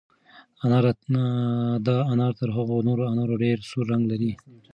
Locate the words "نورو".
2.87-3.03